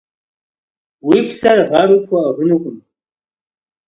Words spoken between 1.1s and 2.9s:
псэр гъэру пхуэӏыгъынукъым.